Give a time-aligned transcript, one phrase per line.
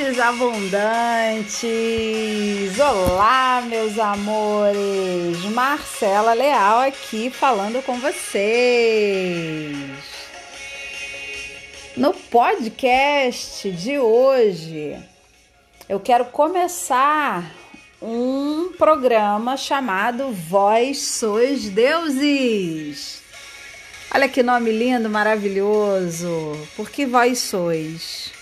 [0.00, 1.60] Abundantes!
[2.78, 5.44] Olá, meus amores!
[5.52, 9.74] Marcela Leal aqui falando com vocês.
[11.94, 14.98] No podcast de hoje,
[15.86, 17.54] eu quero começar
[18.00, 23.20] um programa chamado Vós Sois Deuses.
[24.14, 26.56] Olha que nome lindo, maravilhoso.
[26.74, 28.39] Por que vós sois?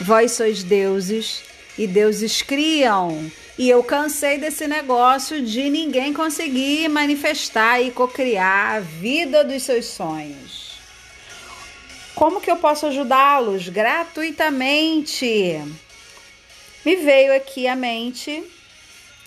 [0.00, 1.42] Vós sois deuses
[1.78, 3.30] e deuses criam.
[3.58, 9.86] E eu cansei desse negócio de ninguém conseguir manifestar e cocriar a vida dos seus
[9.86, 10.76] sonhos.
[12.14, 15.62] Como que eu posso ajudá-los gratuitamente?
[16.84, 18.44] Me veio aqui à mente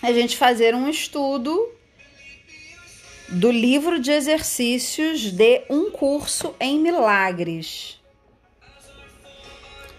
[0.00, 1.68] a gente fazer um estudo
[3.28, 7.99] do livro de exercícios de um curso em milagres.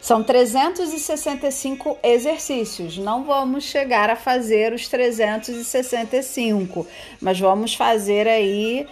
[0.02, 2.98] São 365 exercícios.
[2.98, 6.88] Não vamos chegar a fazer os 365,
[7.22, 8.88] mas vamos fazer aí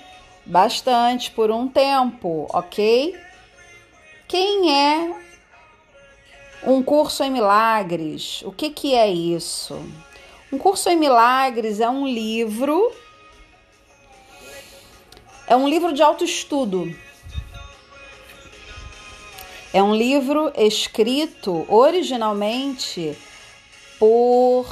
[0.46, 3.18] bastante por um tempo, ok?
[4.28, 5.16] Quem é
[6.64, 8.44] um curso em milagres?
[8.44, 9.82] O que, que é isso?
[10.54, 12.92] Um curso em milagres é um livro,
[15.48, 16.94] é um livro de autoestudo
[19.74, 23.18] é um livro escrito originalmente
[24.00, 24.68] por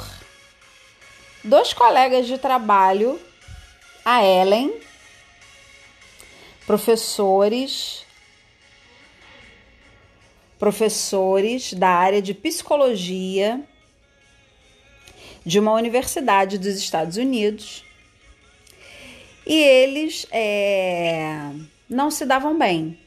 [1.44, 3.20] dois colegas de trabalho,
[4.04, 4.72] a Ellen,
[6.66, 8.06] professores
[10.58, 13.60] professores da área de psicologia
[15.46, 17.84] de uma universidade dos Estados Unidos
[19.46, 21.52] e eles é,
[21.88, 22.98] não se davam bem.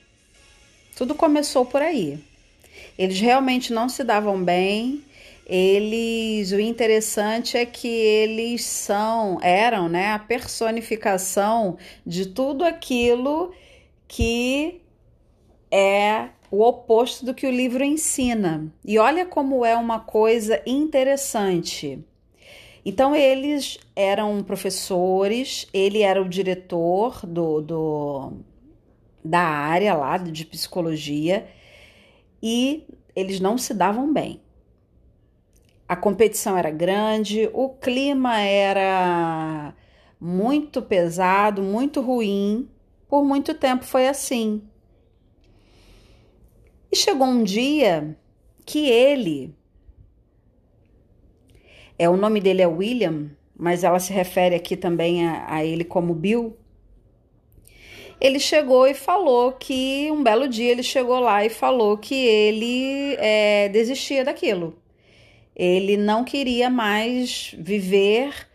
[1.02, 2.20] Tudo começou por aí.
[2.96, 5.04] Eles realmente não se davam bem.
[5.48, 11.76] Eles, o interessante é que eles são, eram, né, a personificação
[12.06, 13.52] de tudo aquilo
[14.08, 14.80] que
[15.72, 18.72] é o oposto do que o livro ensina.
[18.86, 21.98] E olha como é uma coisa interessante.
[22.86, 28.34] Então, eles eram professores, ele era o diretor do, do,
[29.24, 31.48] da área lá de psicologia
[32.42, 34.42] e eles não se davam bem.
[35.88, 39.74] A competição era grande, o clima era
[40.20, 42.70] muito pesado, muito ruim.
[43.08, 44.62] Por muito tempo foi assim.
[46.92, 48.18] E chegou um dia
[48.66, 49.54] que ele
[52.00, 55.84] é o nome dele é William, mas ela se refere aqui também a, a ele
[55.84, 56.58] como Bill
[58.22, 63.16] ele chegou e falou que um belo dia ele chegou lá e falou que ele
[63.18, 64.78] é, desistia daquilo.
[65.56, 68.48] Ele não queria mais viver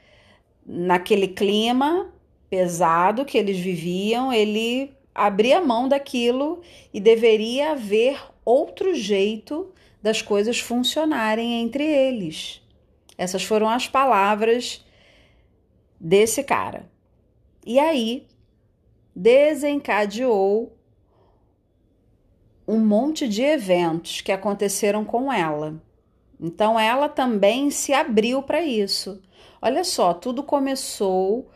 [0.64, 2.12] naquele clima
[2.48, 6.62] pesado que eles viviam, ele abria mão daquilo
[6.94, 12.62] e deveria haver outro jeito das coisas funcionarem entre eles.
[13.18, 14.84] Essas foram as palavras
[16.00, 16.88] desse cara.
[17.66, 18.24] E aí
[19.16, 20.76] desencadeou
[22.68, 25.82] um monte de eventos que aconteceram com ela.
[26.38, 29.22] Então ela também se abriu para isso.
[29.62, 31.48] Olha só, tudo começou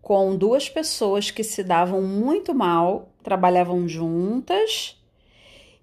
[0.00, 4.98] com duas pessoas que se davam muito mal, trabalhavam juntas,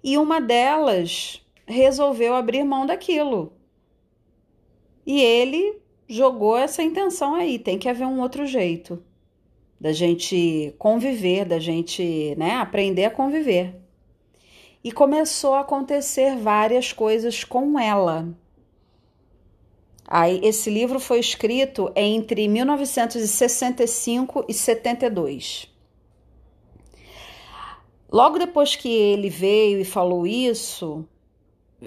[0.02, 3.52] e uma delas resolveu abrir mão daquilo.
[5.06, 9.00] E ele jogou essa intenção aí, tem que haver um outro jeito
[9.80, 13.74] da gente conviver, da gente né, aprender a conviver.
[14.84, 18.28] E começou a acontecer várias coisas com ela.
[20.06, 25.68] Aí, esse livro foi escrito entre 1965 e 72.
[28.12, 31.06] Logo depois que ele veio e falou isso,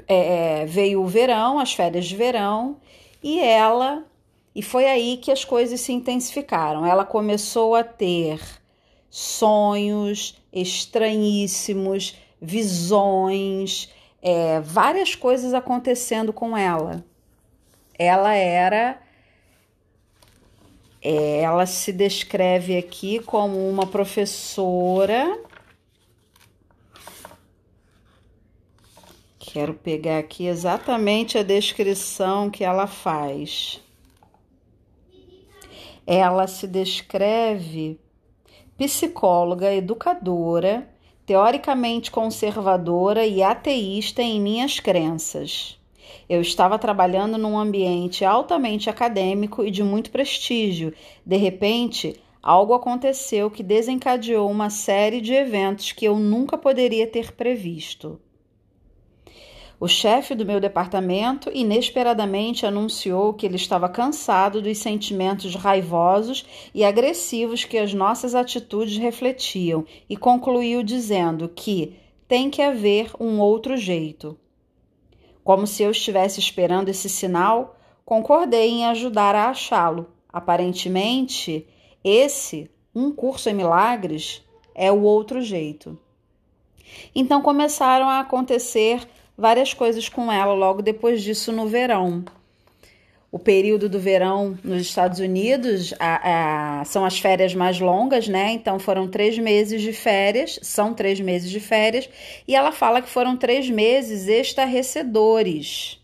[0.07, 2.77] é, é veio o verão, as férias de verão,
[3.21, 4.05] e ela
[4.55, 6.85] e foi aí que as coisas se intensificaram.
[6.85, 8.39] Ela começou a ter
[9.09, 13.89] sonhos estranhíssimos, visões,
[14.21, 17.03] é, várias coisas acontecendo com ela.
[17.97, 18.99] Ela era.
[21.01, 25.37] É, ela se descreve aqui como uma professora.
[29.37, 33.82] Quero pegar aqui exatamente a descrição que ela faz
[36.05, 37.99] ela se descreve
[38.77, 40.89] psicóloga, educadora,
[41.25, 45.79] teoricamente conservadora e ateísta em minhas crenças.
[46.27, 50.93] Eu estava trabalhando num ambiente altamente acadêmico e de muito prestígio.
[51.25, 57.31] De repente, algo aconteceu que desencadeou uma série de eventos que eu nunca poderia ter
[57.33, 58.19] previsto.
[59.83, 66.85] O chefe do meu departamento inesperadamente anunciou que ele estava cansado dos sentimentos raivosos e
[66.85, 71.97] agressivos que as nossas atitudes refletiam e concluiu dizendo que
[72.29, 74.39] tem que haver um outro jeito.
[75.43, 80.07] Como se eu estivesse esperando esse sinal, concordei em ajudar a achá-lo.
[80.31, 81.67] Aparentemente,
[82.01, 84.41] esse, um curso em milagres,
[84.73, 85.99] é o outro jeito.
[87.13, 89.05] Então começaram a acontecer
[89.37, 92.23] várias coisas com ela logo depois disso no verão.
[93.31, 98.51] O período do verão nos Estados Unidos a, a, são as férias mais longas, né?
[98.51, 102.07] Então foram três meses de férias, são três meses de férias,
[102.47, 105.99] e ela fala que foram três meses estarrecedores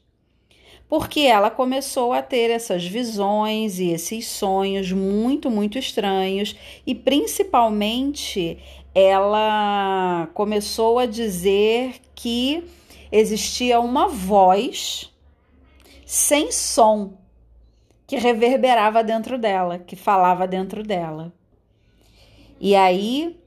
[0.90, 6.56] porque ela começou a ter essas visões e esses sonhos muito, muito estranhos
[6.86, 8.58] e principalmente
[8.96, 12.64] ela começou a dizer que
[13.12, 15.14] existia uma voz
[16.06, 17.14] sem som
[18.08, 21.32] que reverberava dentro dela, que falava dentro dela.
[22.60, 23.40] E aí,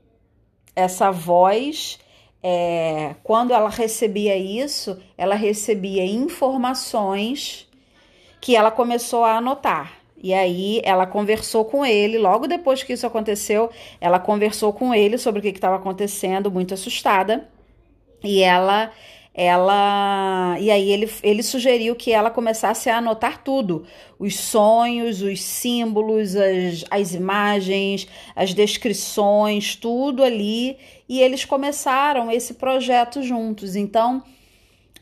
[0.74, 1.98] essa voz,
[2.42, 7.68] é, quando ela recebia isso, ela recebia informações
[8.40, 10.02] que ela começou a anotar.
[10.16, 13.70] E aí ela conversou com ele, logo depois que isso aconteceu,
[14.00, 17.48] ela conversou com ele sobre o que estava acontecendo, muito assustada.
[18.22, 18.92] E ela
[19.34, 23.86] ela e aí ele, ele sugeriu que ela começasse a anotar tudo.
[24.18, 28.06] Os sonhos os símbolos as, as imagens
[28.36, 30.76] as descrições tudo ali.
[31.08, 33.74] E eles começaram esse projeto juntos.
[33.74, 34.22] Então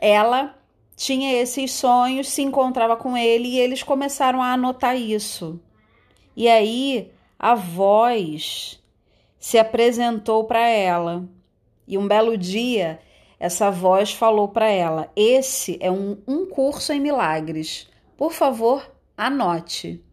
[0.00, 0.56] ela
[0.96, 5.60] tinha esses sonhos se encontrava com ele e eles começaram a anotar isso.
[6.36, 8.80] E aí a voz
[9.40, 11.28] se apresentou para ela.
[11.88, 13.00] E um belo dia
[13.40, 17.88] essa voz falou para ela: Esse é um, um curso em milagres.
[18.14, 20.04] Por favor, anote.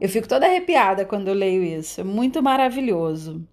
[0.00, 2.00] Eu fico toda arrepiada quando eu leio isso.
[2.00, 3.46] É muito maravilhoso.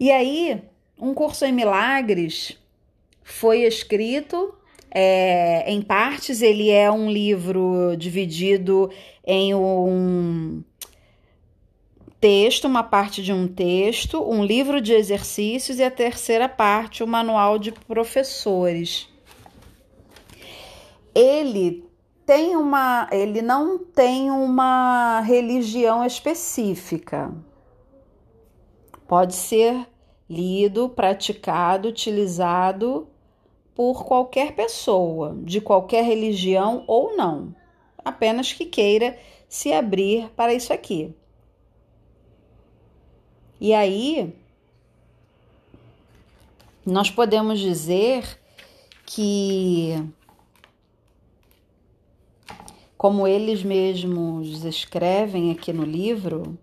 [0.00, 0.60] E aí,
[1.00, 2.58] um curso em milagres
[3.22, 4.52] foi escrito
[4.90, 6.42] é, em partes.
[6.42, 8.90] Ele é um livro dividido
[9.24, 10.64] em um
[12.20, 17.06] texto, uma parte de um texto, um livro de exercícios e a terceira parte, o
[17.06, 19.08] manual de professores.
[21.14, 21.84] Ele
[22.26, 27.32] tem uma, ele não tem uma religião específica.
[29.06, 29.88] Pode ser
[30.28, 33.08] lido, praticado, utilizado
[33.74, 37.54] por qualquer pessoa, de qualquer religião ou não,
[38.04, 39.16] apenas que queira
[39.48, 41.14] se abrir para isso aqui.
[43.60, 44.32] E aí,
[46.86, 48.38] nós podemos dizer
[49.04, 50.00] que,
[52.96, 56.56] como eles mesmos escrevem aqui no livro,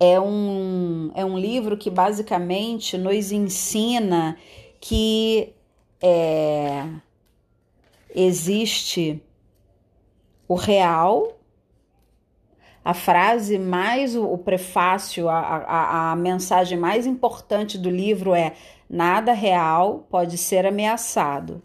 [0.00, 4.36] é um, é um livro que basicamente nos ensina
[4.80, 5.52] que
[6.02, 6.88] é,
[8.14, 9.22] existe
[10.48, 11.39] o real
[12.84, 18.54] a frase mais o, o prefácio, a, a, a mensagem mais importante do livro é:
[18.88, 21.62] nada real pode ser ameaçado,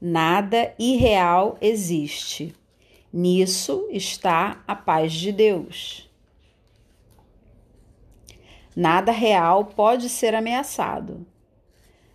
[0.00, 2.54] nada irreal existe.
[3.12, 6.10] Nisso está a paz de Deus.
[8.74, 11.26] Nada real pode ser ameaçado.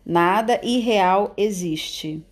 [0.06, 2.24] Nada irreal existe.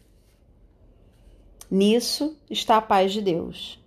[1.69, 3.78] Nisso está a paz de Deus.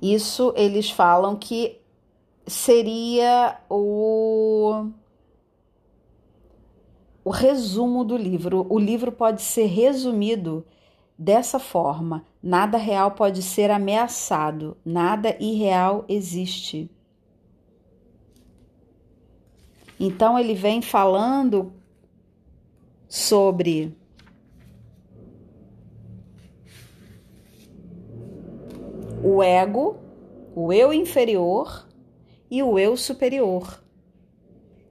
[0.00, 1.80] Isso eles falam que
[2.46, 4.90] seria o
[7.24, 8.66] o resumo do livro.
[8.70, 10.64] O livro pode ser resumido
[11.18, 16.90] dessa forma: nada real pode ser ameaçado, nada irreal existe.
[20.00, 21.72] Então ele vem falando
[23.08, 23.96] sobre
[29.22, 29.98] o ego,
[30.54, 31.88] o eu inferior
[32.50, 33.82] e o eu superior.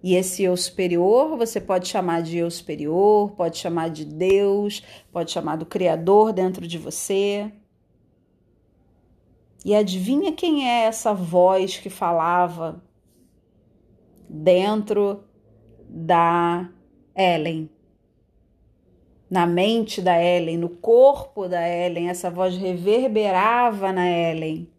[0.04, 5.32] E esse eu superior você pode chamar de eu superior, pode chamar de Deus, pode
[5.32, 7.52] chamar do Criador dentro de você.
[9.66, 12.82] E adivinha quem é essa voz que falava
[14.30, 15.24] dentro
[15.90, 16.70] da
[17.16, 17.70] Ellen.
[19.30, 24.70] Na mente da Ellen, no corpo da Ellen, essa voz reverberava na Ellen.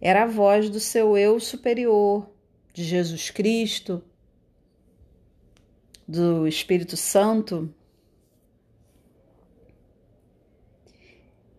[0.00, 2.30] Era a voz do seu eu superior,
[2.72, 4.02] de Jesus Cristo,
[6.06, 7.72] do Espírito Santo,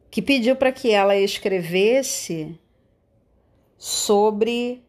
[0.10, 2.60] que pediu para que ela escrevesse
[3.78, 4.84] sobre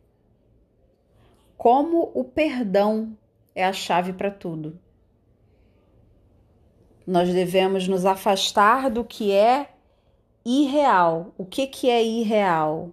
[1.56, 3.16] como o perdão
[3.54, 4.81] é a chave para tudo.
[7.12, 9.68] Nós devemos nos afastar do que é
[10.42, 11.34] irreal.
[11.36, 12.88] O que, que é irreal?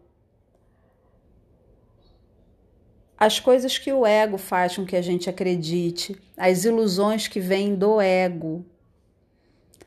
[3.17, 7.73] As coisas que o ego faz com que a gente acredite, as ilusões que vêm
[7.73, 8.65] do ego,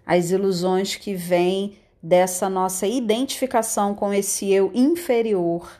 [0.06, 5.78] as ilusões que vêm dessa nossa identificação com esse eu inferior.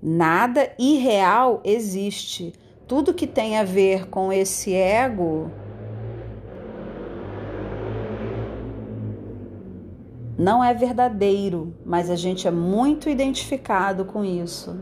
[0.00, 2.52] Nada irreal existe.
[2.86, 5.50] Tudo que tem a ver com esse ego
[10.38, 14.78] não é verdadeiro, mas a gente é muito identificado com isso.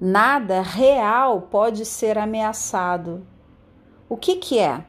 [0.00, 3.24] Nada real pode ser ameaçado.
[4.08, 4.84] O que, que é?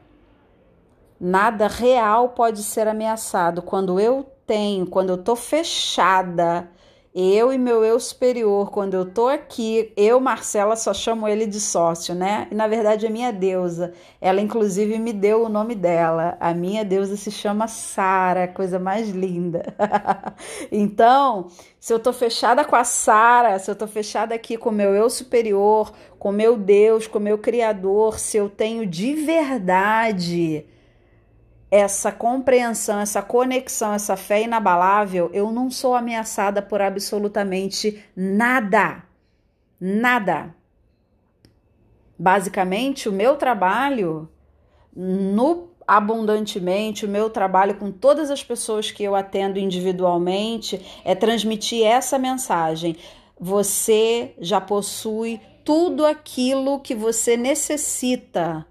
[1.20, 6.68] Nada real pode ser ameaçado quando eu tenho, quando eu estou fechada
[7.16, 11.60] eu e meu eu superior, quando eu tô aqui, eu, Marcela, só chamo ele de
[11.60, 12.48] sócio, né?
[12.50, 13.92] E na verdade é minha deusa.
[14.20, 16.36] Ela, inclusive, me deu o nome dela.
[16.40, 19.62] A minha deusa se chama Sara, coisa mais linda.
[20.72, 21.46] então,
[21.78, 25.08] se eu tô fechada com a Sara, se eu tô fechada aqui com meu eu
[25.08, 30.66] superior, com meu Deus, com meu Criador, se eu tenho de verdade
[31.74, 39.02] essa compreensão, essa conexão, essa fé inabalável, eu não sou ameaçada por absolutamente nada.
[39.80, 40.54] Nada.
[42.16, 44.28] Basicamente, o meu trabalho
[44.94, 51.84] no abundantemente, o meu trabalho com todas as pessoas que eu atendo individualmente é transmitir
[51.84, 52.96] essa mensagem.
[53.36, 58.64] Você já possui tudo aquilo que você necessita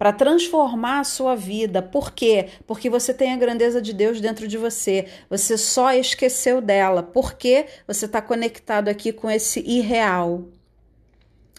[0.00, 1.82] para transformar a sua vida.
[1.82, 2.48] Por quê?
[2.66, 5.04] Porque você tem a grandeza de Deus dentro de você.
[5.28, 7.02] Você só esqueceu dela.
[7.02, 10.44] Porque você está conectado aqui com esse irreal.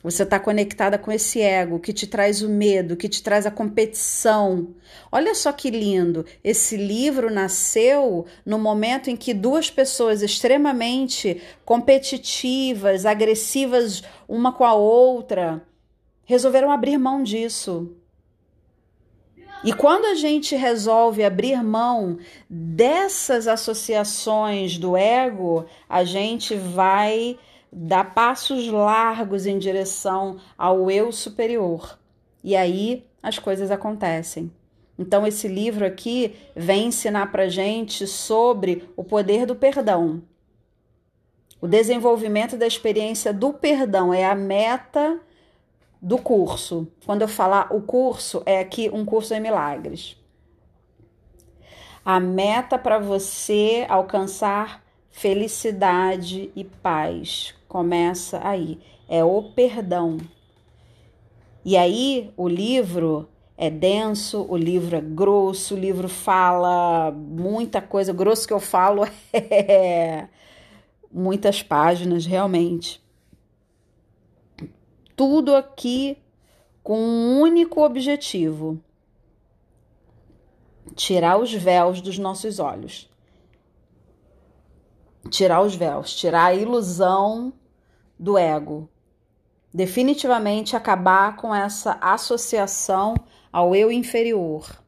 [0.02, 3.52] Você está conectada com esse ego que te traz o medo, que te traz a
[3.52, 4.70] competição.
[5.12, 6.26] Olha só que lindo!
[6.44, 14.74] Esse livro nasceu no momento em que duas pessoas extremamente competitivas, agressivas uma com a
[14.74, 15.64] outra,
[16.26, 18.01] resolveram abrir mão disso.
[19.64, 22.18] E quando a gente resolve abrir mão
[22.50, 27.38] dessas associações do ego, a gente vai
[27.72, 32.00] dar passos largos em direção ao eu superior.
[32.44, 34.52] E aí as coisas acontecem.
[34.98, 40.22] Então, esse livro aqui vem ensinar para gente sobre o poder do perdão.
[41.62, 45.20] O desenvolvimento da experiência do perdão é a meta
[46.02, 46.88] do curso.
[47.06, 50.18] Quando eu falar o curso, é aqui um curso em milagres.
[52.04, 60.18] A meta para você alcançar felicidade e paz começa aí, é o perdão.
[61.64, 68.12] E aí o livro é denso, o livro é grosso, o livro fala muita coisa,
[68.12, 70.28] grosso que eu falo é
[71.12, 73.02] muitas páginas realmente
[75.22, 76.18] tudo aqui
[76.82, 78.82] com um único objetivo:
[80.96, 83.08] tirar os véus dos nossos olhos.
[85.30, 87.54] Tirar os véus, tirar a ilusão
[88.18, 88.90] do ego.
[89.72, 93.14] Definitivamente acabar com essa associação
[93.54, 94.84] ao eu inferior.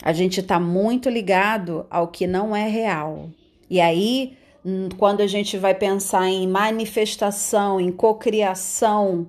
[0.00, 3.28] A gente está muito ligado ao que não é real.
[3.68, 4.38] E aí
[4.98, 9.28] quando a gente vai pensar em manifestação, em cocriação,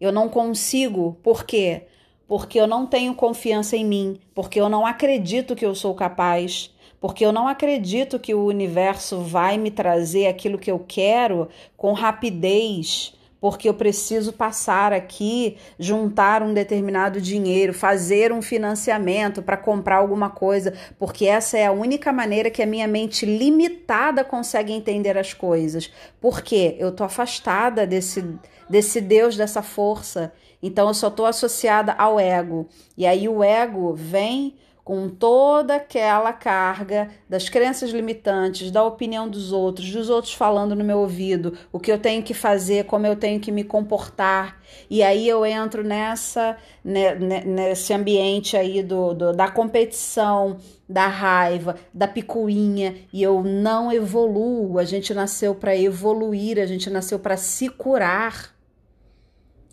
[0.00, 1.16] eu não consigo.
[1.22, 1.86] Por quê?
[2.26, 6.74] Porque eu não tenho confiança em mim, porque eu não acredito que eu sou capaz,
[7.00, 11.92] porque eu não acredito que o universo vai me trazer aquilo que eu quero com
[11.92, 19.96] rapidez porque eu preciso passar aqui, juntar um determinado dinheiro, fazer um financiamento para comprar
[19.96, 25.16] alguma coisa, porque essa é a única maneira que a minha mente limitada consegue entender
[25.16, 25.90] as coisas.
[26.20, 28.22] Porque eu tô afastada desse
[28.70, 30.32] desse Deus, dessa força.
[30.62, 32.68] Então eu só tô associada ao ego.
[32.96, 34.54] E aí o ego vem
[34.90, 40.82] com toda aquela carga das crenças limitantes, da opinião dos outros, dos outros falando no
[40.82, 44.60] meu ouvido, o que eu tenho que fazer, como eu tenho que me comportar.
[44.90, 50.56] E aí eu entro nessa né, né nesse ambiente aí do, do, da competição,
[50.88, 54.76] da raiva, da picuinha, e eu não evoluo.
[54.76, 58.52] A gente nasceu para evoluir, a gente nasceu para se curar.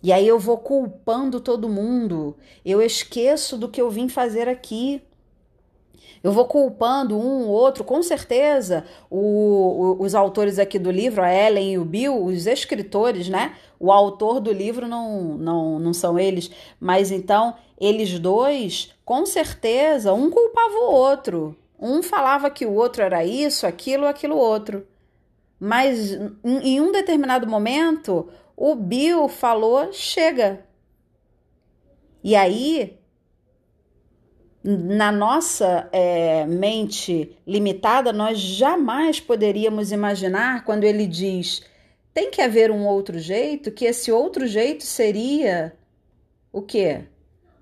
[0.00, 2.36] E aí eu vou culpando todo mundo.
[2.64, 5.02] Eu esqueço do que eu vim fazer aqui.
[6.22, 8.84] Eu vou culpando um, outro, com certeza.
[9.10, 13.54] O, o, os autores aqui do livro, a Ellen e o Bill, os escritores, né?
[13.78, 16.50] O autor do livro não, não, não são eles,
[16.80, 21.56] mas então eles dois, com certeza, um culpava o outro.
[21.78, 24.84] Um falava que o outro era isso, aquilo, aquilo outro.
[25.60, 26.12] Mas
[26.44, 30.64] em um determinado momento, o Bill falou: chega.
[32.22, 32.98] E aí,
[34.70, 41.62] na nossa é, mente limitada, nós jamais poderíamos imaginar quando ele diz:
[42.12, 45.72] tem que haver um outro jeito, que esse outro jeito seria
[46.52, 47.04] o quê?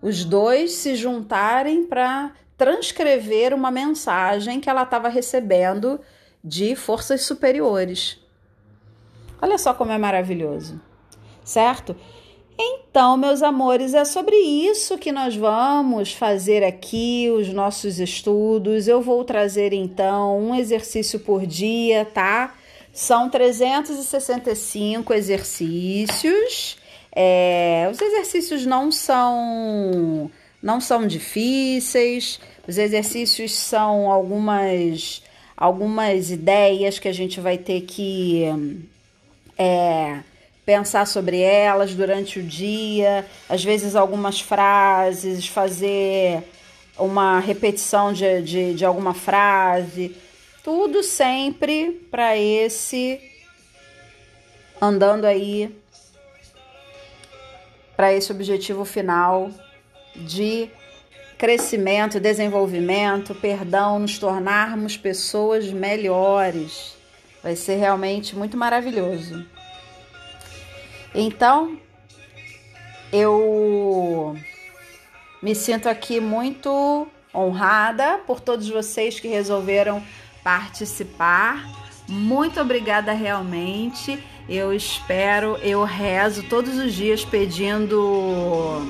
[0.03, 6.01] Os dois se juntarem para transcrever uma mensagem que ela estava recebendo
[6.43, 8.19] de forças superiores.
[9.41, 10.81] Olha só como é maravilhoso,
[11.45, 11.95] certo?
[12.59, 18.89] Então, meus amores, é sobre isso que nós vamos fazer aqui os nossos estudos.
[18.89, 22.55] Eu vou trazer então um exercício por dia, tá?
[22.93, 26.79] São 365 exercícios.
[27.15, 30.31] É, os exercícios não são
[30.63, 32.41] não são difíceis.
[32.67, 35.23] Os exercícios são algumas
[35.55, 38.45] algumas ideias que a gente vai ter que
[39.59, 40.21] é,
[40.67, 46.43] pensar sobre elas durante o dia, às vezes algumas frases, fazer
[46.99, 50.17] uma repetição de, de, de alguma frase,
[50.65, 53.21] tudo sempre para esse
[54.83, 55.75] andando aí
[57.97, 59.51] para esse objetivo final
[60.15, 60.69] de
[61.39, 66.95] crescimento, desenvolvimento, perdão, nos tornarmos pessoas melhores.
[67.43, 69.47] Vai ser realmente muito maravilhoso.
[71.19, 71.79] Então,
[73.11, 74.37] eu
[75.43, 80.03] me sinto aqui muito honrada por todos vocês que resolveram
[80.45, 81.65] participar.
[82.07, 84.23] Muito obrigada realmente.
[84.47, 88.87] Eu espero, eu rezo todos os dias pedindo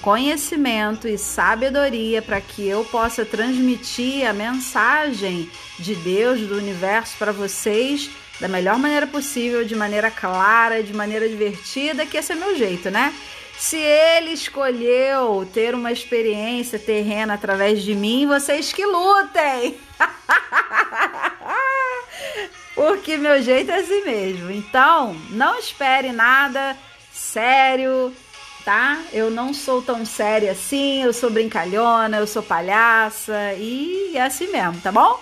[0.00, 7.32] conhecimento e sabedoria para que eu possa transmitir a mensagem de Deus, do universo para
[7.32, 8.10] vocês
[8.40, 12.90] da melhor maneira possível, de maneira clara, de maneira divertida, que esse é meu jeito,
[12.90, 13.14] né?
[13.58, 19.78] Se ele escolheu ter uma experiência terrena através de mim, vocês que lutem!
[22.74, 24.50] Porque meu jeito é assim mesmo.
[24.50, 26.76] Então, não espere nada
[27.10, 28.14] sério,
[28.62, 29.00] tá?
[29.10, 34.48] Eu não sou tão séria assim, eu sou brincalhona, eu sou palhaça e é assim
[34.48, 35.18] mesmo, tá bom?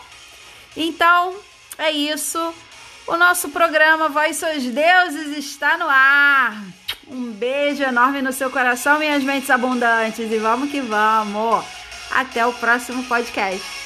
[0.77, 1.37] Então,
[1.79, 2.53] é isso.
[3.06, 6.62] O nosso programa Voz Sois Deuses está no ar.
[7.06, 10.32] Um beijo enorme no seu coração, minhas mentes abundantes.
[10.32, 11.64] E vamos que vamos.
[12.10, 13.84] Até o próximo podcast.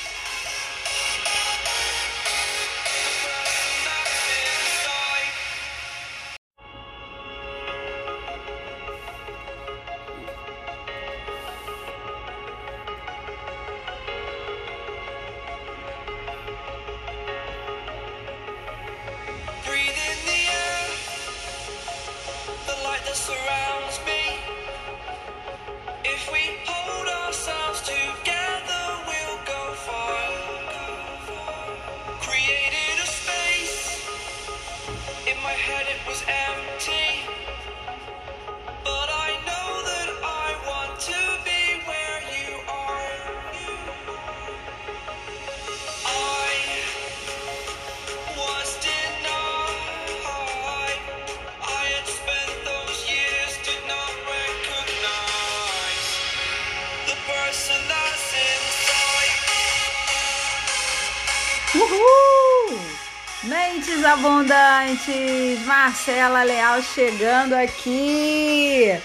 [64.88, 68.98] Abundantes, Marcela Leal chegando aqui.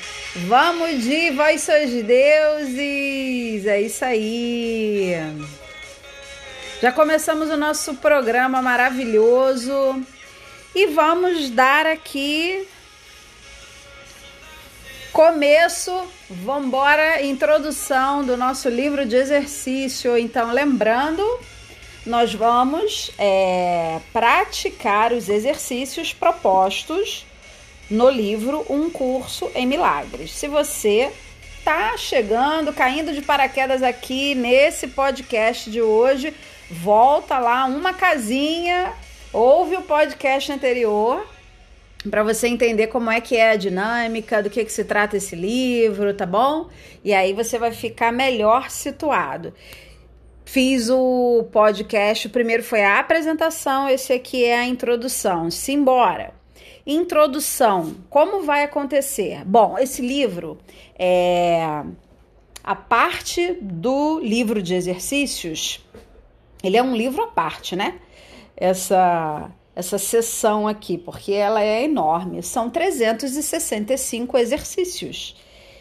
[0.48, 3.66] Vamos de Vós Sois Deuses.
[3.66, 5.14] É isso aí.
[6.82, 10.02] Já começamos o nosso programa maravilhoso
[10.74, 12.66] e vamos dar aqui
[15.14, 15.92] Começo,
[16.28, 20.18] vamos embora, introdução do nosso livro de exercício.
[20.18, 21.24] Então, lembrando,
[22.06, 27.26] nós vamos é, praticar os exercícios propostos
[27.90, 30.32] no livro Um Curso em Milagres.
[30.32, 31.12] Se você
[31.64, 36.34] tá chegando, caindo de paraquedas aqui nesse podcast de hoje,
[36.70, 38.92] volta lá uma casinha,
[39.32, 41.26] ouve o podcast anterior
[42.10, 45.36] para você entender como é que é a dinâmica, do que, que se trata esse
[45.36, 46.68] livro, tá bom?
[47.02, 49.54] E aí você vai ficar melhor situado.
[50.54, 55.50] Fiz o podcast, o primeiro foi a apresentação, esse aqui é a introdução.
[55.50, 56.32] Simbora!
[56.86, 57.96] Introdução.
[58.08, 59.44] Como vai acontecer?
[59.46, 60.60] Bom, esse livro
[60.94, 61.84] é
[62.64, 65.84] a parte do livro de exercícios.
[66.64, 68.00] Ele é um livro à parte, né?
[68.56, 72.44] Essa essa sessão aqui, porque ela é enorme.
[72.44, 75.36] São 365 exercícios.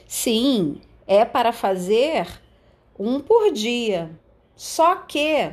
[0.09, 2.27] Sim, é para fazer
[2.99, 4.11] um por dia.
[4.57, 5.51] Só que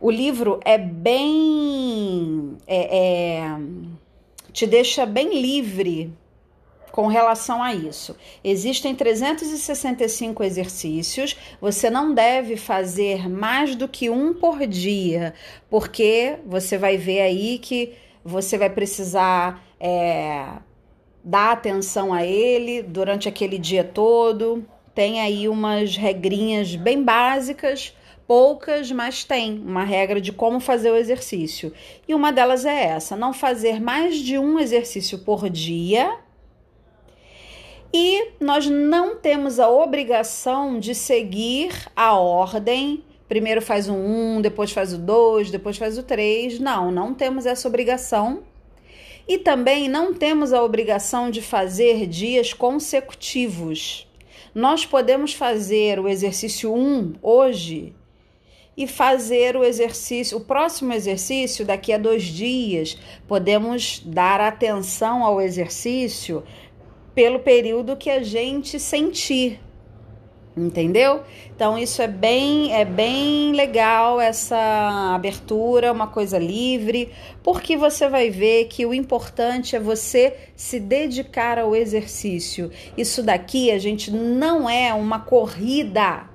[0.00, 2.56] o livro é bem.
[2.66, 3.58] É, é,
[4.52, 6.12] te deixa bem livre
[6.90, 8.16] com relação a isso.
[8.42, 15.34] Existem 365 exercícios, você não deve fazer mais do que um por dia,
[15.68, 17.94] porque você vai ver aí que
[18.24, 20.46] você vai precisar é,
[21.22, 24.64] dar atenção a ele durante aquele dia todo.
[24.94, 27.94] Tem aí umas regrinhas bem básicas
[28.30, 31.72] poucas, mas tem uma regra de como fazer o exercício.
[32.06, 36.16] E uma delas é essa: não fazer mais de um exercício por dia.
[37.92, 43.02] E nós não temos a obrigação de seguir a ordem.
[43.28, 46.60] Primeiro faz o um, depois faz o dois, depois faz o três.
[46.60, 48.44] Não, não temos essa obrigação.
[49.26, 54.08] E também não temos a obrigação de fazer dias consecutivos.
[54.54, 57.94] Nós podemos fazer o exercício 1 um hoje
[58.76, 62.96] e fazer o exercício, o próximo exercício daqui a dois dias.
[63.28, 66.42] Podemos dar atenção ao exercício
[67.14, 69.60] pelo período que a gente sentir.
[70.56, 71.22] Entendeu?
[71.54, 78.30] Então isso é bem é bem legal essa abertura, uma coisa livre, porque você vai
[78.30, 82.70] ver que o importante é você se dedicar ao exercício.
[82.96, 86.28] Isso daqui a gente não é uma corrida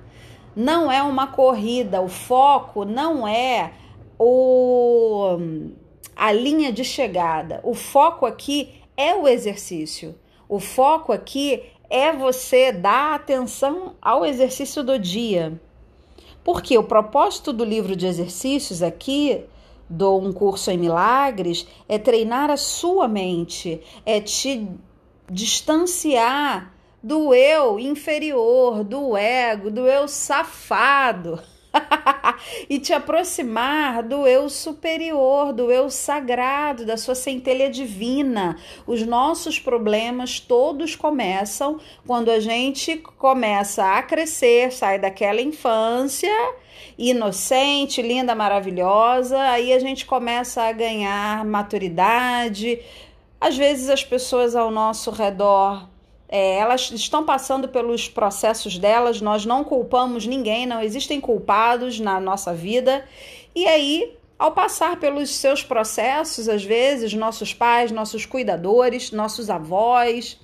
[0.56, 3.72] não é uma corrida, o foco não é
[4.18, 5.38] o
[6.16, 7.60] a linha de chegada.
[7.62, 10.14] O foco aqui é o exercício.
[10.48, 15.60] O foco aqui é você dar atenção ao exercício do dia.
[16.44, 19.44] Porque o propósito do livro de exercícios aqui
[19.88, 24.68] do Um Curso em Milagres é treinar a sua mente, é te
[25.30, 26.72] distanciar
[27.02, 31.40] do eu inferior, do ego, do eu safado.
[32.68, 38.56] e te aproximar do eu superior, do eu sagrado, da sua centelha divina.
[38.86, 46.32] Os nossos problemas todos começam quando a gente começa a crescer, sai daquela infância
[46.98, 52.80] inocente, linda, maravilhosa, aí a gente começa a ganhar maturidade.
[53.40, 55.88] Às vezes as pessoas ao nosso redor
[56.28, 62.18] é, elas estão passando pelos processos delas, nós não culpamos ninguém, não existem culpados na
[62.18, 63.04] nossa vida.
[63.54, 70.38] E aí, ao passar pelos seus processos, às vezes, nossos pais, nossos cuidadores, nossos avós,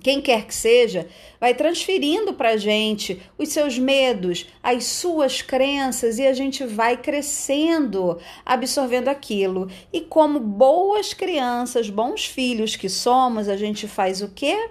[0.00, 1.08] quem quer que seja,
[1.40, 6.96] vai transferindo para a gente os seus medos, as suas crenças e a gente vai
[6.96, 9.68] crescendo, absorvendo aquilo.
[9.92, 14.70] E como boas crianças, bons filhos que somos, a gente faz o quê?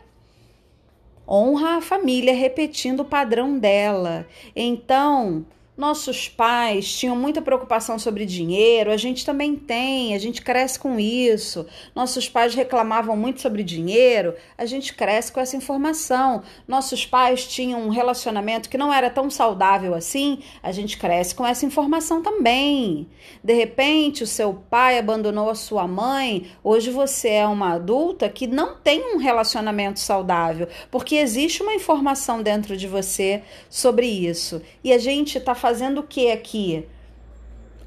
[1.28, 4.28] Honra a família repetindo o padrão dela.
[4.56, 10.78] Então, nossos pais tinham muita preocupação sobre dinheiro, a gente também tem, a gente cresce
[10.78, 11.66] com isso.
[11.96, 16.44] Nossos pais reclamavam muito sobre dinheiro, a gente cresce com essa informação.
[16.68, 21.46] Nossos pais tinham um relacionamento que não era tão saudável assim, a gente cresce com
[21.46, 23.10] essa informação também.
[23.44, 28.46] De repente, o seu pai abandonou a sua mãe, hoje você é uma adulta que
[28.46, 34.62] não tem um relacionamento saudável, porque existe uma informação dentro de você sobre isso.
[34.84, 36.86] E a gente está fazendo o que aqui?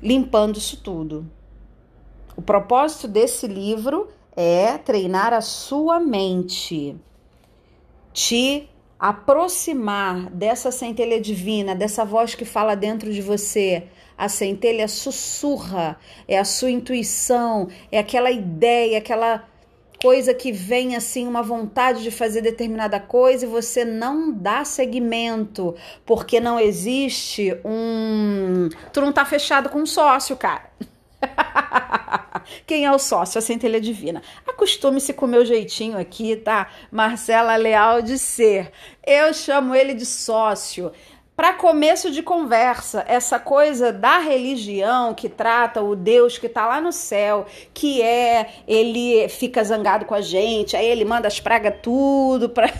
[0.02, 1.30] Limpando isso tudo.
[2.34, 6.96] O propósito desse livro é treinar a sua mente,
[8.14, 8.66] te
[8.98, 13.88] aproximar dessa centelha divina, dessa voz que fala dentro de você.
[14.16, 19.46] A centelha sussurra, é a sua intuição, é aquela ideia, aquela
[20.06, 25.74] coisa que vem assim, uma vontade de fazer determinada coisa e você não dá seguimento,
[26.04, 28.68] porque não existe um.
[28.92, 30.70] Tu não tá fechado com um sócio, cara.
[32.64, 33.36] Quem é o sócio?
[33.36, 34.22] A centelha divina.
[34.46, 36.68] Acostume-se com o meu jeitinho aqui, tá?
[36.88, 38.70] Marcela Leal de ser.
[39.04, 40.92] Eu chamo ele de sócio
[41.36, 46.80] para começo de conversa, essa coisa da religião que trata o Deus que está lá
[46.80, 47.44] no céu,
[47.74, 52.70] que é ele fica zangado com a gente, aí ele manda as pragas tudo para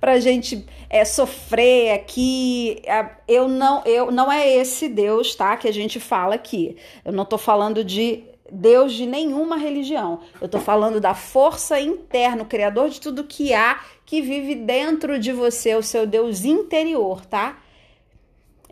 [0.12, 2.80] a gente é, sofrer aqui.
[3.26, 5.56] Eu não, eu não é esse Deus, tá?
[5.56, 6.76] Que a gente fala aqui.
[7.04, 10.20] Eu não estou falando de Deus de nenhuma religião.
[10.40, 15.18] Eu estou falando da força interna, o criador de tudo que há, que vive dentro
[15.18, 17.58] de você, o seu Deus interior, tá?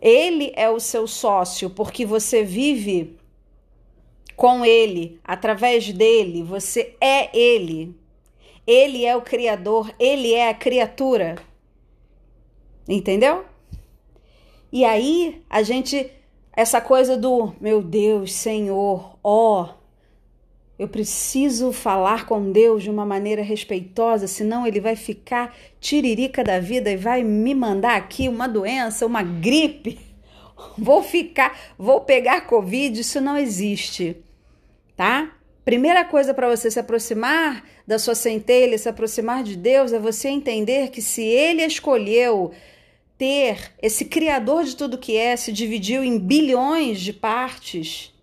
[0.03, 3.17] Ele é o seu sócio porque você vive
[4.35, 7.95] com ele, através dele, você é ele.
[8.67, 11.35] Ele é o criador, ele é a criatura.
[12.85, 13.45] Entendeu?
[14.73, 16.11] E aí a gente
[16.51, 19.69] essa coisa do meu Deus, Senhor, ó,
[20.83, 26.59] eu preciso falar com Deus de uma maneira respeitosa, senão ele vai ficar tiririca da
[26.59, 29.97] vida e vai me mandar aqui uma doença, uma gripe.
[30.77, 34.15] Vou ficar, vou pegar Covid, isso não existe,
[34.95, 35.35] tá?
[35.65, 40.29] Primeira coisa para você se aproximar da sua centelha, se aproximar de Deus, é você
[40.29, 42.51] entender que se ele escolheu
[43.17, 48.13] ter esse criador de tudo que é, se dividiu em bilhões de partes,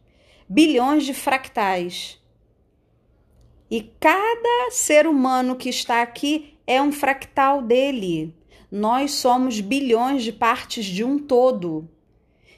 [0.48, 2.19] bilhões de fractais
[3.70, 8.34] e cada ser humano que está aqui é um fractal dele.
[8.70, 11.88] Nós somos bilhões de partes de um todo.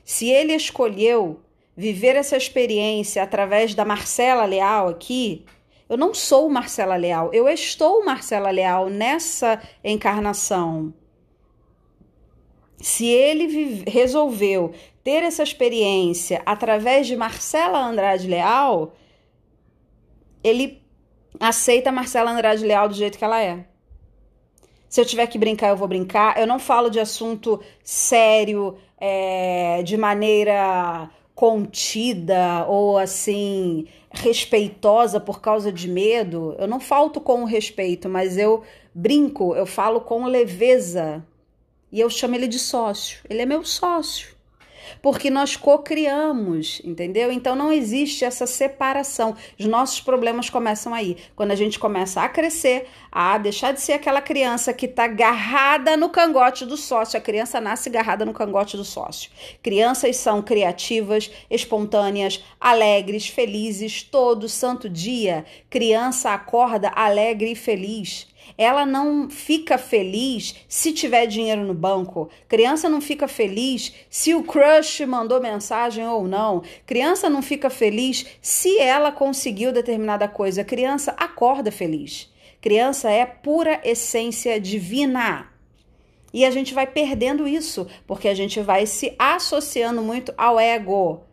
[0.04, 1.40] Se ele escolheu
[1.76, 5.44] viver essa experiência através da Marcela Leal aqui,
[5.88, 10.94] eu não sou Marcela Leal, eu estou Marcela Leal nessa encarnação.
[12.78, 14.72] Se ele resolveu
[15.04, 18.94] ter essa experiência através de Marcela Andrade Leal,
[20.42, 20.81] ele
[21.38, 23.64] aceita a Marcela Andrade Leal do jeito que ela é.
[24.88, 26.38] Se eu tiver que brincar, eu vou brincar.
[26.38, 35.72] Eu não falo de assunto sério, é, de maneira contida ou assim respeitosa por causa
[35.72, 36.54] de medo.
[36.58, 38.62] Eu não falto com respeito, mas eu
[38.94, 41.24] brinco, eu falo com leveza.
[41.90, 43.20] E eu chamo ele de sócio.
[43.28, 44.31] Ele é meu sócio
[45.00, 47.30] porque nós co-criamos, entendeu?
[47.32, 49.36] Então não existe essa separação.
[49.58, 53.92] Os nossos problemas começam aí, quando a gente começa a crescer, a deixar de ser
[53.92, 57.18] aquela criança que está agarrada no cangote do sócio.
[57.18, 59.30] A criança nasce agarrada no cangote do sócio.
[59.62, 65.44] Crianças são criativas, espontâneas, alegres, felizes todo santo dia.
[65.70, 68.31] Criança acorda alegre e feliz.
[68.56, 72.28] Ela não fica feliz se tiver dinheiro no banco.
[72.48, 76.62] Criança não fica feliz se o crush mandou mensagem ou não.
[76.86, 80.64] Criança não fica feliz se ela conseguiu determinada coisa.
[80.64, 82.30] Criança acorda feliz.
[82.60, 85.48] Criança é pura essência divina.
[86.32, 91.24] E a gente vai perdendo isso, porque a gente vai se associando muito ao ego.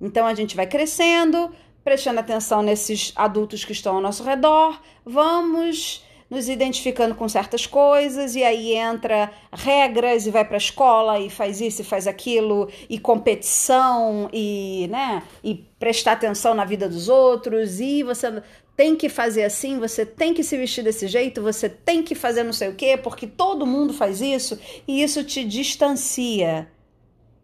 [0.00, 6.04] Então a gente vai crescendo, prestando atenção nesses adultos que estão ao nosso redor, vamos
[6.32, 11.28] nos identificando com certas coisas e aí entra regras e vai para a escola e
[11.28, 17.10] faz isso e faz aquilo e competição e, né, e prestar atenção na vida dos
[17.10, 18.42] outros e você
[18.74, 22.44] tem que fazer assim, você tem que se vestir desse jeito, você tem que fazer
[22.44, 26.66] não sei o quê, porque todo mundo faz isso e isso te distancia.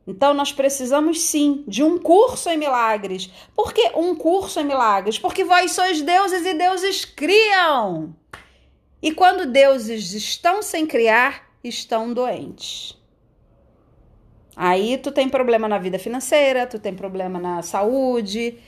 [0.07, 3.29] Então nós precisamos sim de um curso em milagres.
[3.55, 5.19] Por que um curso em milagres?
[5.19, 8.17] Porque vós sois deuses e deuses criam.
[9.01, 12.99] E quando deuses estão sem criar, estão doentes.
[14.57, 18.59] Aí tu tem problema na vida financeira, tu tem problema na saúde,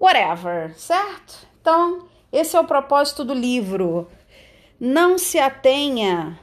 [0.00, 1.46] whatever, certo?
[1.60, 4.08] Então, esse é o propósito do livro.
[4.78, 6.38] Não se atenha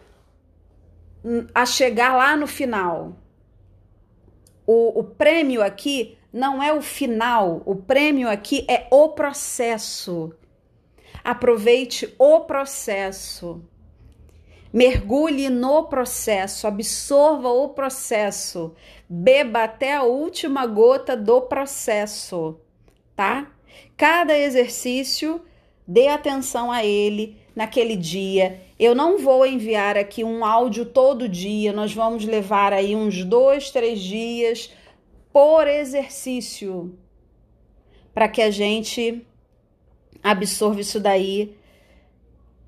[1.54, 3.18] a chegar lá no final.
[4.66, 10.34] O, o prêmio aqui não é o final, o prêmio aqui é o processo.
[11.24, 13.64] Aproveite o processo.
[14.72, 18.74] Mergulhe no processo, absorva o processo,
[19.08, 22.60] beba até a última gota do processo,
[23.16, 23.52] tá?
[23.96, 25.42] Cada exercício,
[25.88, 28.62] dê atenção a ele naquele dia.
[28.80, 33.70] Eu não vou enviar aqui um áudio todo dia, nós vamos levar aí uns dois,
[33.70, 34.72] três dias
[35.32, 36.98] por exercício
[38.14, 39.26] para que a gente
[40.24, 41.56] absorva isso daí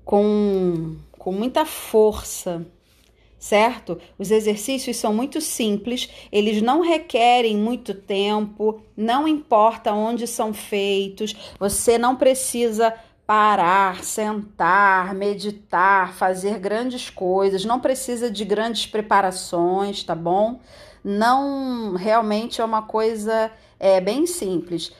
[0.04, 2.64] com, com muita força,
[3.38, 3.98] certo?
[4.18, 11.34] Os exercícios são muito simples, eles não requerem muito tempo, não importa onde são feitos,
[11.58, 12.94] você não precisa
[13.26, 20.60] parar, sentar, meditar, fazer grandes coisas, não precisa de grandes preparações, tá bom?
[21.02, 24.92] Não realmente é uma coisa é, bem simples.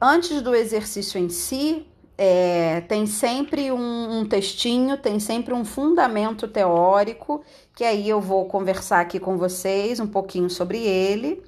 [0.00, 6.46] Antes do exercício em si, é, tem sempre um, um, textinho, tem sempre um fundamento
[6.46, 7.42] teórico,
[7.74, 11.42] que aí eu vou conversar aqui com vocês um pouquinho sobre ele,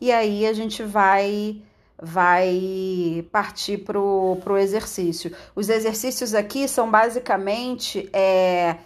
[0.00, 1.62] e aí a gente vai
[2.02, 5.36] vai partir para o exercício.
[5.54, 8.76] Os exercícios aqui são basicamente é,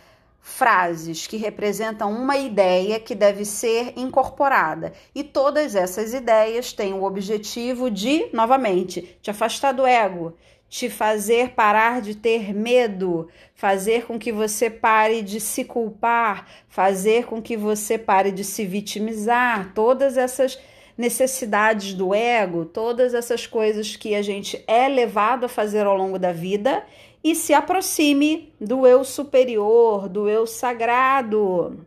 [0.46, 4.92] frases que representam uma ideia que deve ser incorporada.
[5.14, 10.37] E todas essas ideias têm o objetivo de, novamente, te afastar do ego,
[10.68, 17.24] te fazer parar de ter medo, fazer com que você pare de se culpar, fazer
[17.24, 19.72] com que você pare de se vitimizar.
[19.74, 20.59] Todas essas
[20.96, 26.18] necessidades do ego, todas essas coisas que a gente é levado a fazer ao longo
[26.18, 26.85] da vida
[27.25, 31.87] e se aproxime do eu superior, do eu sagrado.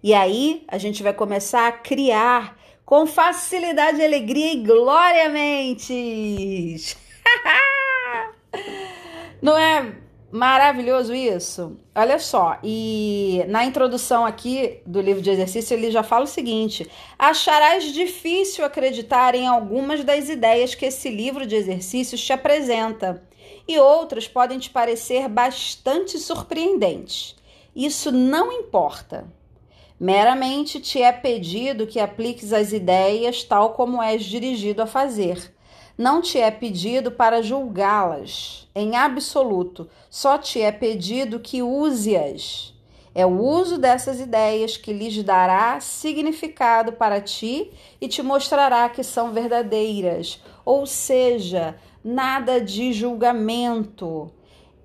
[0.00, 6.96] E aí a gente vai começar a criar com facilidade, alegria e glória mentes.
[9.42, 11.76] Não é Maravilhoso isso.
[11.94, 16.90] Olha só, e na introdução aqui do livro de exercício ele já fala o seguinte:
[17.16, 23.22] acharás difícil acreditar em algumas das ideias que esse livro de exercícios te apresenta,
[23.66, 27.36] e outras podem te parecer bastante surpreendentes.
[27.74, 29.26] Isso não importa.
[29.98, 35.54] Meramente te é pedido que apliques as ideias tal como és dirigido a fazer
[35.96, 42.74] não te é pedido para julgá-las em absoluto, só te é pedido que use-as.
[43.14, 49.04] É o uso dessas ideias que lhes dará significado para ti e te mostrará que
[49.04, 50.42] são verdadeiras.
[50.64, 54.30] Ou seja, nada de julgamento.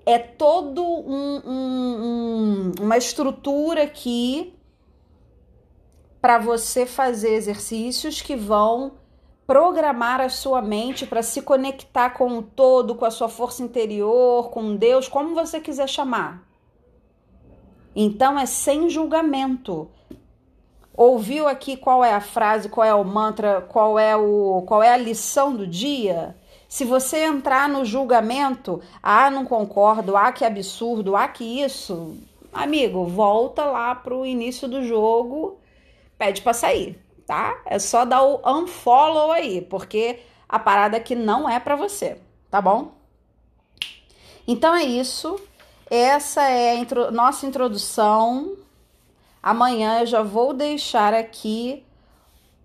[0.05, 4.55] É todo um, um, um, uma estrutura aqui
[6.21, 8.93] para você fazer exercícios que vão
[9.45, 14.49] programar a sua mente para se conectar com o todo, com a sua força interior,
[14.49, 16.47] com Deus, como você quiser chamar.
[17.95, 19.89] Então é sem julgamento.
[20.93, 24.93] Ouviu aqui qual é a frase, qual é o mantra, qual é o qual é
[24.93, 26.35] a lição do dia?
[26.69, 32.15] Se você entrar no julgamento, ah, não concordo, ah, que absurdo, ah, que isso,
[32.53, 35.59] amigo, volta lá pro início do jogo,
[36.17, 37.61] pede para sair tá?
[37.63, 42.59] É só dar o unfollow aí, porque a parada aqui não é para você, tá
[42.59, 42.91] bom?
[44.47, 45.39] Então é isso.
[45.91, 48.57] Essa é a intro nossa introdução.
[49.43, 51.85] Amanhã eu já vou deixar aqui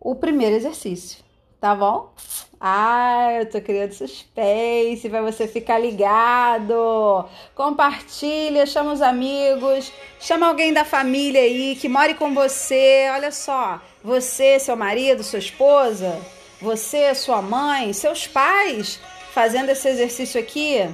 [0.00, 1.22] o primeiro exercício,
[1.64, 2.12] tá bom?
[2.60, 7.24] Ah, eu tô criando suspense para você ficar ligado.
[7.54, 13.08] Compartilha, chama os amigos, chama alguém da família aí que more com você.
[13.14, 16.20] Olha só, você, seu marido, sua esposa,
[16.60, 19.00] você, sua mãe, seus pais,
[19.32, 20.86] fazendo esse exercício aqui,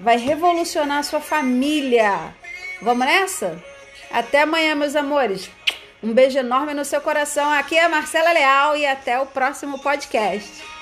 [0.00, 2.34] vai revolucionar a sua família.
[2.82, 3.62] Vamos nessa?
[4.10, 5.48] Até amanhã, meus amores.
[6.02, 7.50] Um beijo enorme no seu coração.
[7.50, 10.75] Aqui é a Marcela Leal e até o próximo podcast.